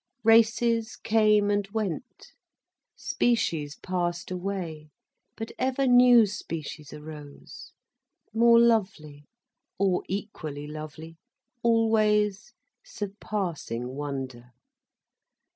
[0.23, 2.33] Races came and went,
[2.95, 4.89] species passed away,
[5.37, 7.71] but ever new species arose,
[8.33, 9.27] more lovely,
[9.77, 11.17] or equally lovely,
[11.61, 12.51] always
[12.83, 14.53] surpassing wonder.